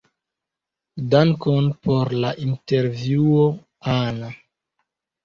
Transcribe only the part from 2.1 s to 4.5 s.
la intervjuo, Ana.